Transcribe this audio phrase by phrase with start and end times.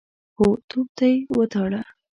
[0.37, 1.81] هو، توپ ته يې وتاړه.